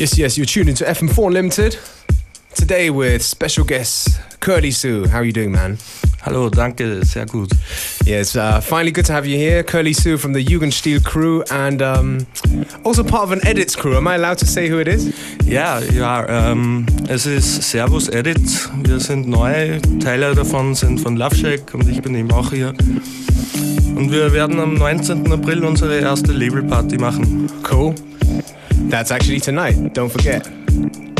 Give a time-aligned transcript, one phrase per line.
[0.00, 1.78] Yes, yes, you're tuned into FM4 Limited.
[2.54, 5.06] Today with special guest Curly Sue.
[5.06, 5.76] How are you doing, man?
[6.22, 7.52] Hallo, danke, sehr gut.
[8.06, 9.62] Yeah, it's uh, finally good to have you here.
[9.62, 12.26] Curly Sue from the Jugendstil crew and um,
[12.82, 13.94] also part of an Edits crew.
[13.94, 15.12] Am I allowed to say who it is?
[15.44, 18.40] Ja, ja, ähm, es ist Servus Edit.
[18.82, 19.80] Wir sind neu.
[20.02, 22.68] Teile davon sind von Love Shack und ich bin eben auch hier.
[23.96, 25.30] Und wir werden am 19.
[25.30, 27.50] April unsere erste Labelparty machen.
[27.70, 27.94] Cool.
[28.88, 30.48] That's actually tonight, don't forget.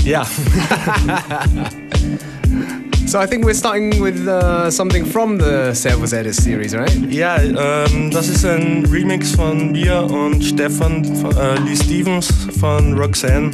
[0.04, 0.24] Yeah.
[3.06, 6.90] so I think we're starting with uh, something from the Servus Edit series, right?
[7.10, 12.28] Ja, ähm, das ist ein Remix von mir und Stefan von, äh, Lee Stevens
[12.58, 13.50] von Roxanne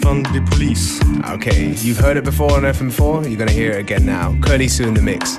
[0.00, 1.00] von The Police.
[1.34, 4.34] Okay, you've heard it before on FM4, you're gonna hear it again now.
[4.40, 5.38] Curly Sue in the mix.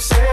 [0.00, 0.29] say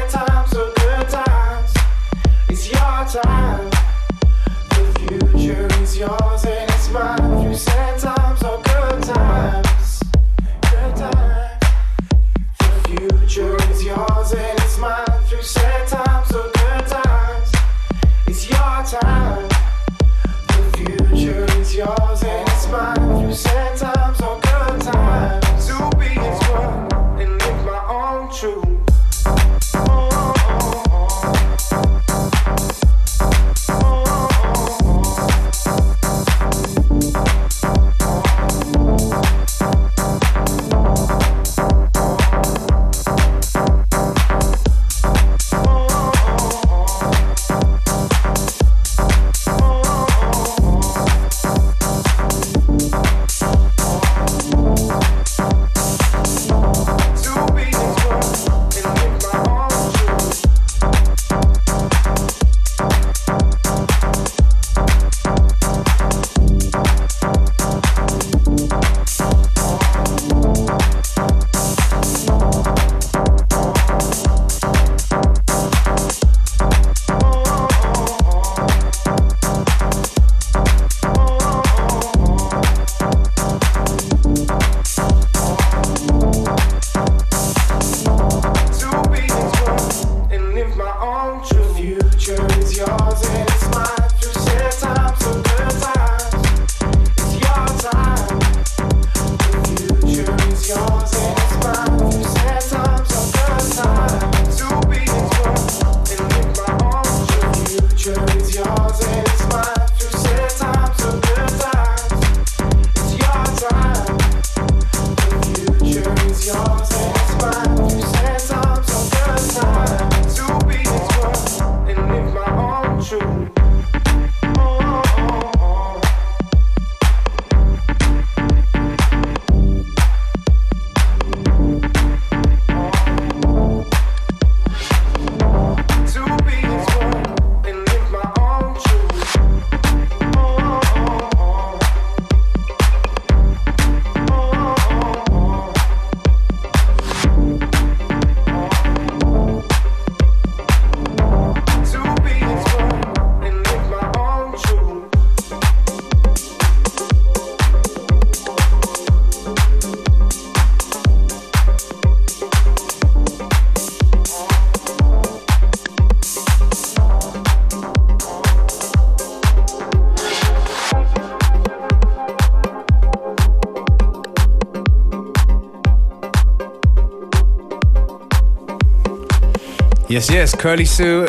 [180.17, 181.27] Yes, yes, Curly Sue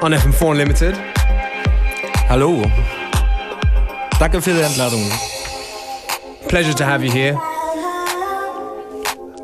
[0.00, 0.94] on FM4 Unlimited.
[2.26, 2.62] Hallo.
[4.18, 5.04] Danke für die Einladung.
[6.48, 7.38] Pleasure to have you here.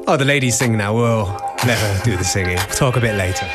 [0.06, 0.94] Oh, the ladies sing now.
[0.94, 1.26] We'll
[1.66, 2.56] let her do the singing.
[2.74, 3.46] Talk a bit later.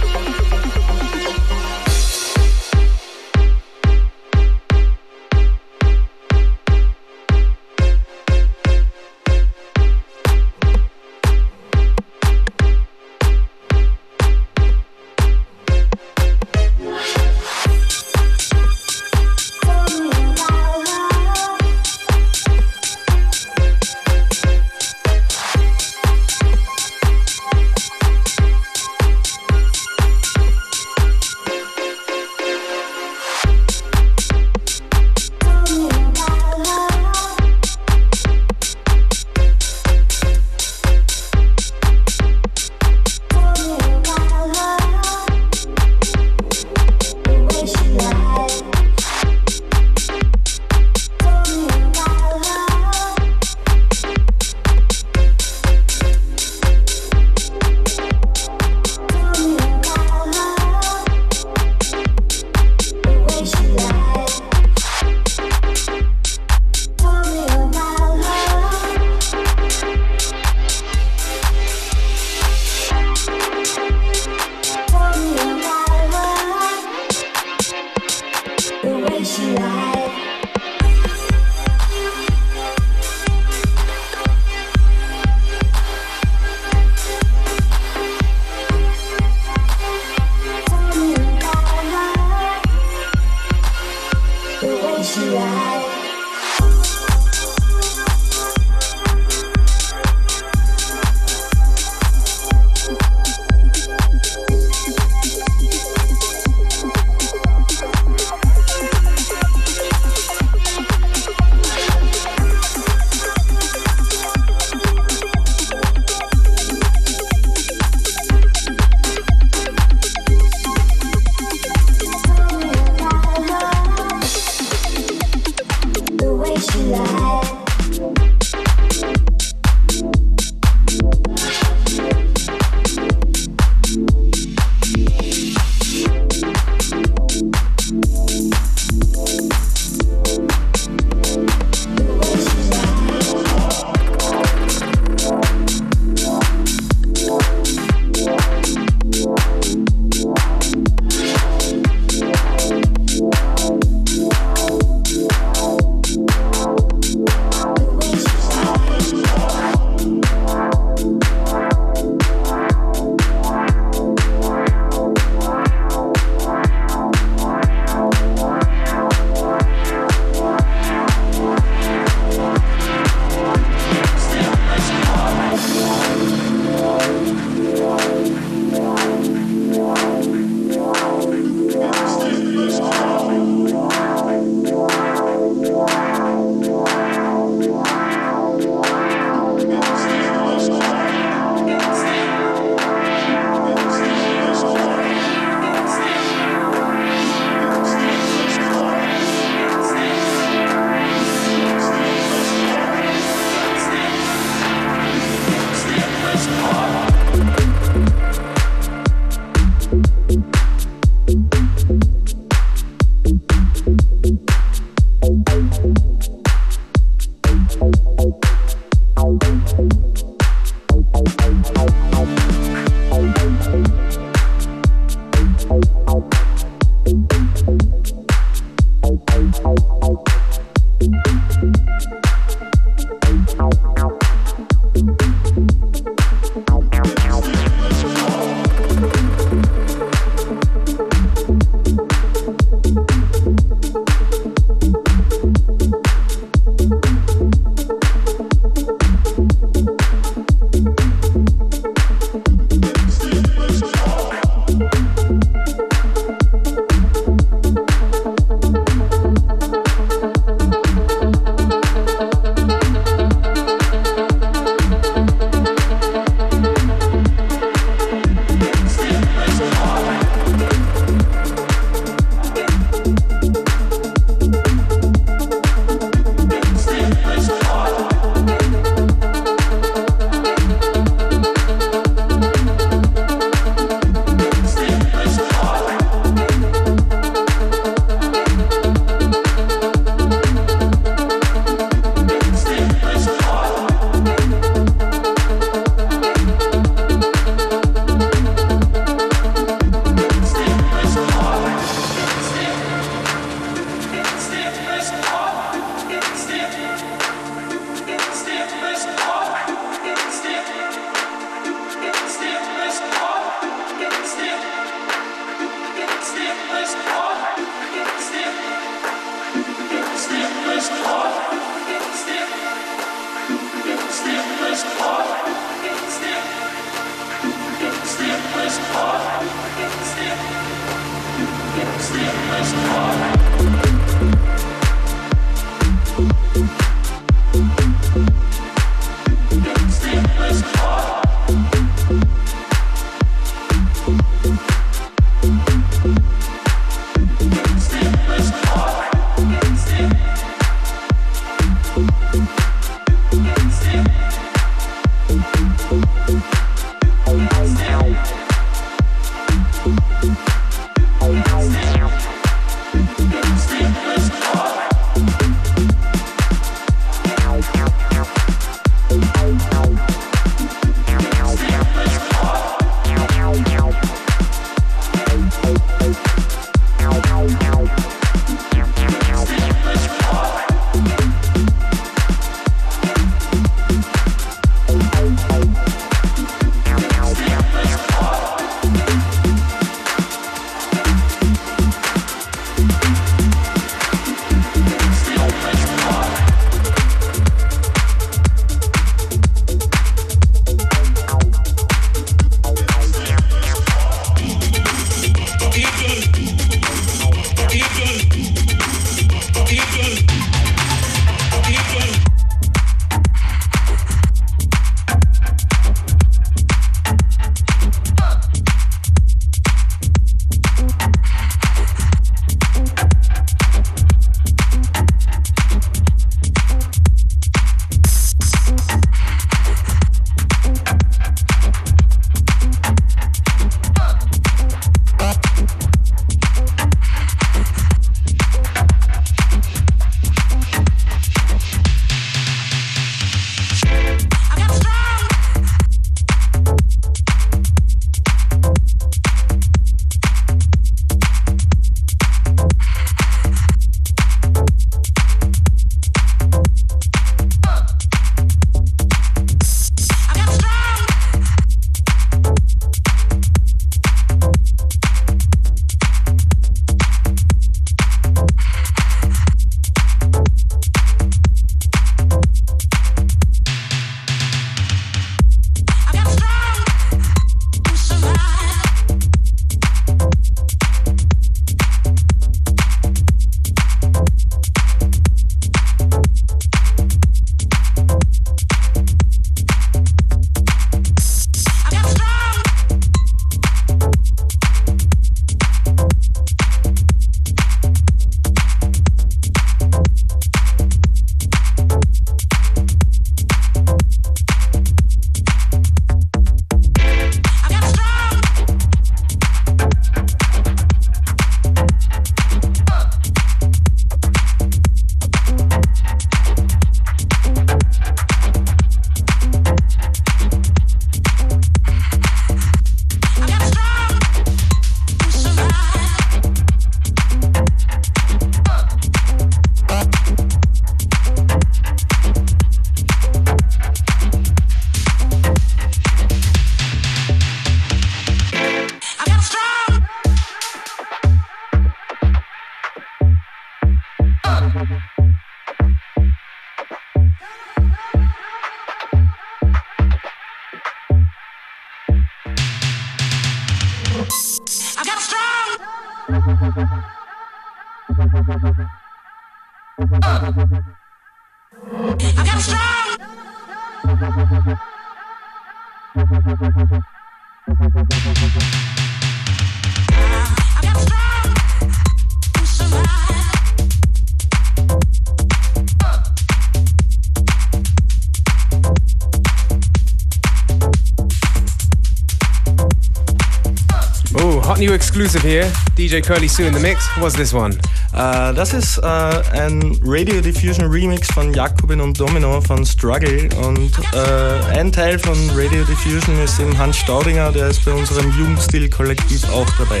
[585.22, 585.70] Exclusive here.
[585.94, 587.06] DJ Curly Sue in the mix.
[587.18, 587.78] What's this one?
[588.12, 593.48] Uh, das ist uh, ein Radio Diffusion Remix von Jakobin und Domino von Struggle.
[593.62, 598.36] Und uh, ein Teil von Radio Diffusion ist eben Hans Staudinger, der ist bei unserem
[598.36, 600.00] Jugendstil-Kollektiv auch dabei.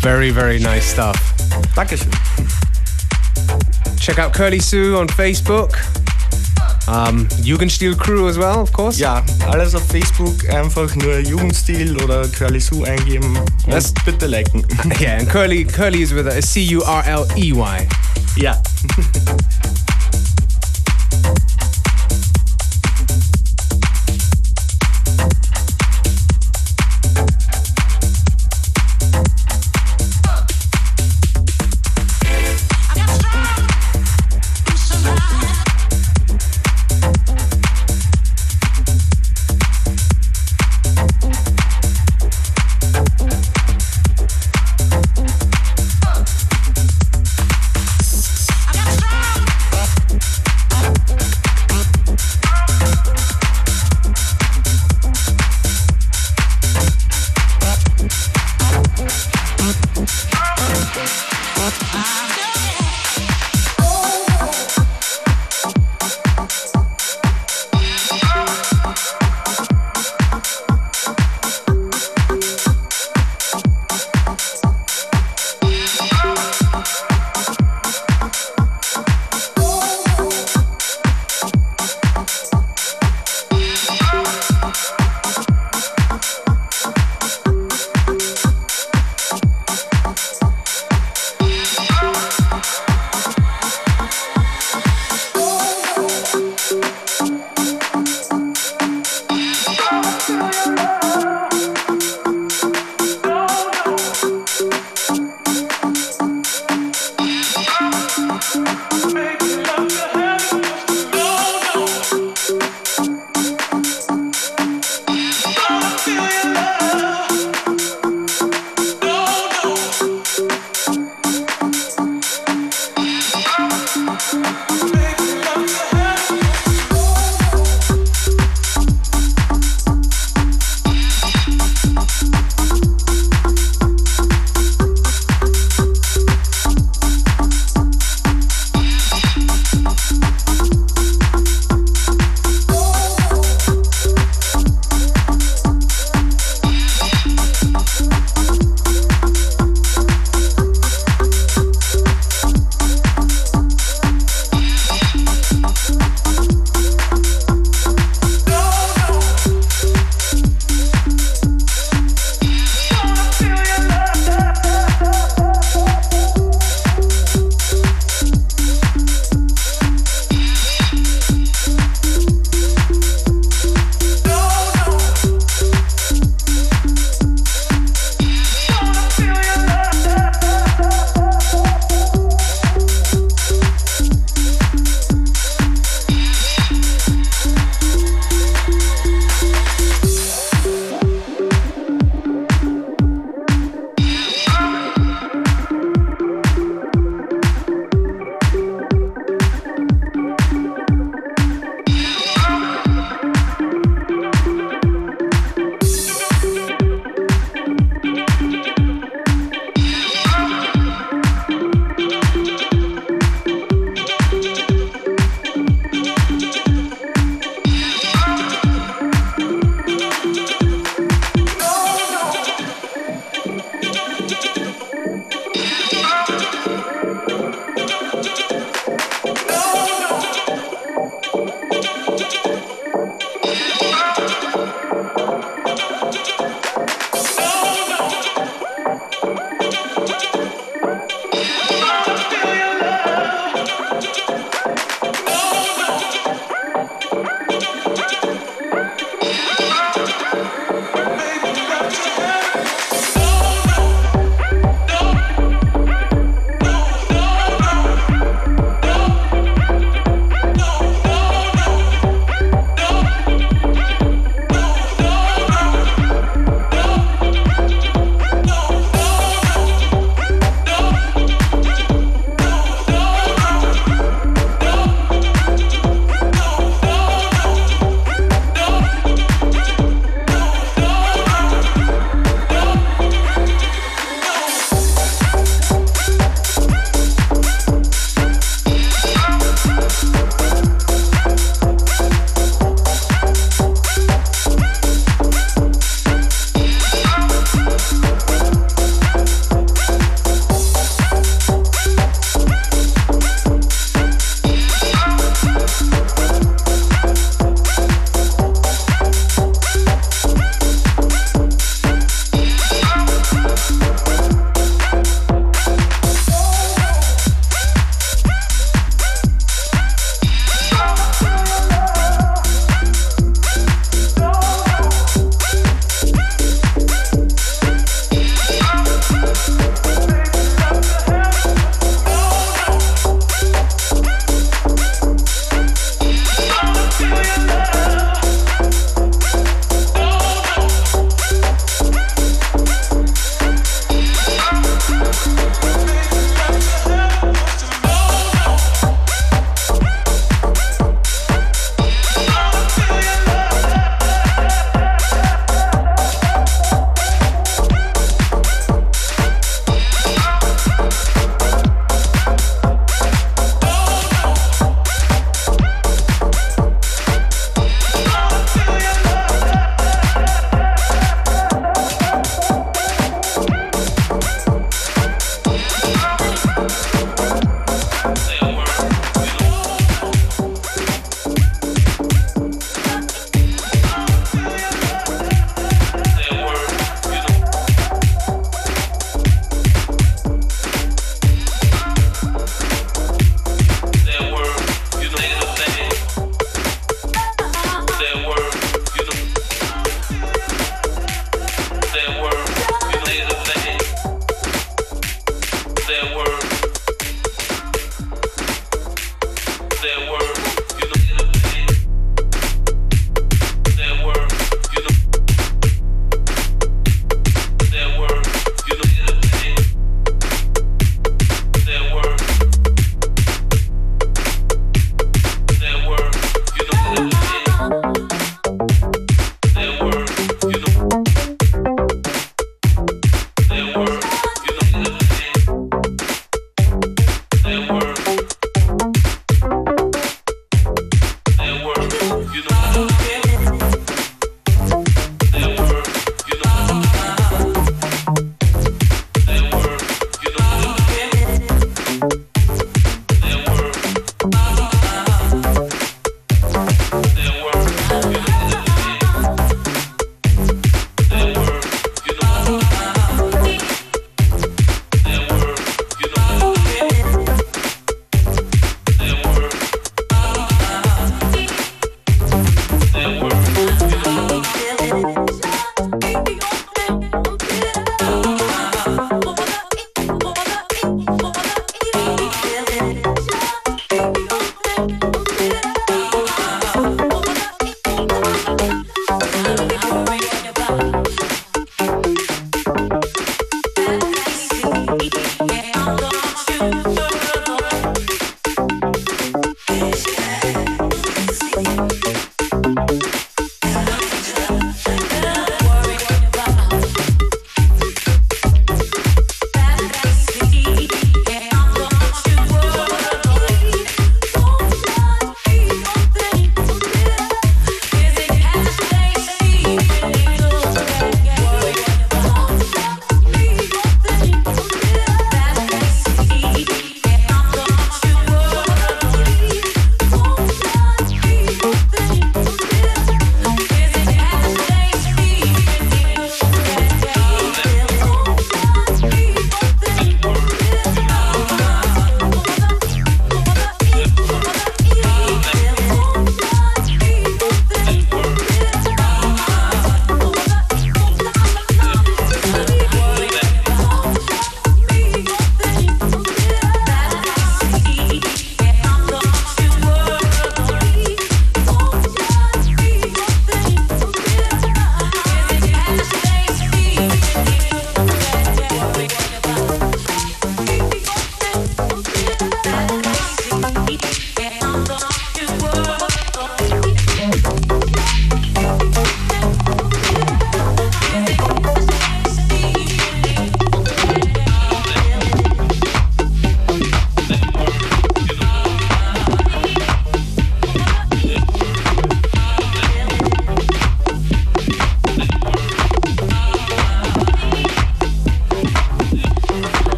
[0.00, 1.16] Very, very nice stuff.
[1.74, 2.10] Dankeschön.
[3.98, 5.78] Check out Curly Sue on Facebook.
[6.92, 9.00] Um, Jugendstil Crew as well, of course.
[9.00, 14.62] Ja, alles auf Facebook einfach nur Jugendstil oder Curly Sue eingeben und bitte liken.
[15.00, 17.88] yeah, and Curly Curly is with a C U R L E Y.
[18.36, 18.60] Ja.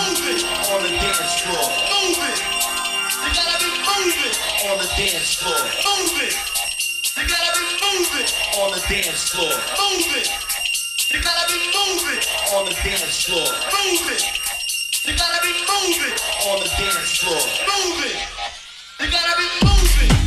[0.00, 1.66] Be moving on the dance floor.
[1.92, 2.38] Move it.
[3.20, 4.34] You gotta be moving
[4.70, 5.60] on the dance floor.
[5.84, 6.34] Move it.
[7.16, 8.28] You gotta be moving
[8.60, 9.52] on the dance floor.
[9.52, 10.28] Move it.
[11.12, 12.20] You gotta be moving
[12.54, 13.44] on the dance floor.
[13.44, 14.22] Move it.
[15.06, 16.16] You gotta be moving
[16.48, 17.40] on the dance floor.
[17.68, 18.16] Move it.
[19.00, 20.19] You gotta be moving.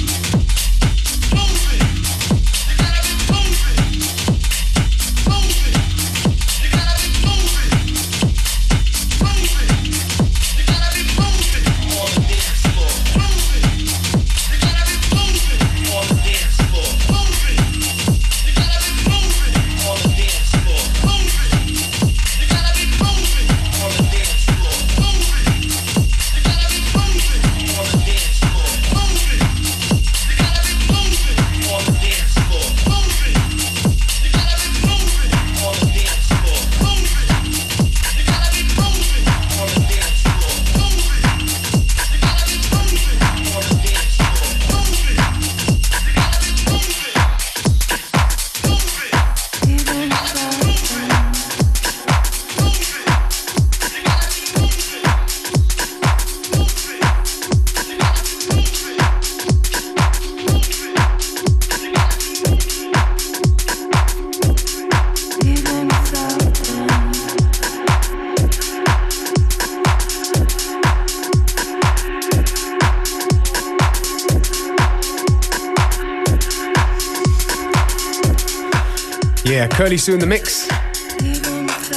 [79.76, 80.68] Curly Sue in the mix.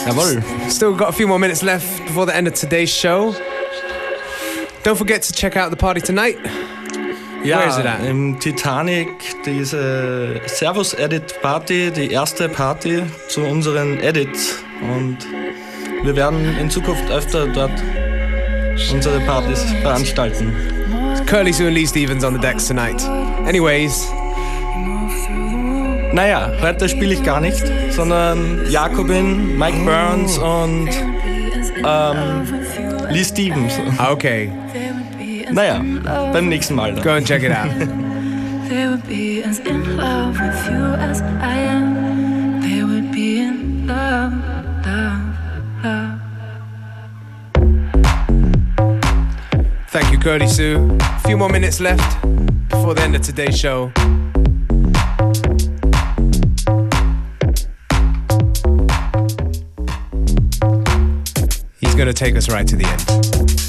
[0.07, 0.43] Jawohl.
[0.71, 3.35] Still got a few more minutes left before the end of today's show.
[4.83, 6.39] Don't forget to check out the party tonight.
[7.45, 8.01] Ja, Where is it at?
[8.05, 9.09] im Titanic,
[9.45, 14.59] diese äh, Servus Edit Party, die erste Party zu unseren Edits.
[14.81, 15.19] Und
[16.03, 17.73] wir werden in Zukunft öfter dort
[18.93, 20.53] unsere Partys veranstalten.
[21.27, 23.03] Curly Sue and Lee Stevens on the decks tonight.
[23.47, 24.07] Anyways,
[26.17, 30.89] Naja, heute spiele ich gar nicht, sondern Jakobin, Mike Burns und
[31.85, 32.49] ähm,
[33.11, 33.75] Lee Stevens.
[34.11, 34.51] okay,
[35.53, 35.85] Naja,
[36.33, 37.05] beim nächsten Mal dann.
[37.05, 37.69] go and check it out.
[38.71, 42.63] They would be as in love with you as I am.
[42.63, 44.33] They would be in love,
[44.87, 45.21] love,
[45.85, 46.19] love.
[49.91, 50.97] Thank you, Curly Sue.
[50.99, 52.21] A few more minutes left
[52.71, 53.93] before the end of today's show.
[61.97, 63.66] Going to take us right to the end.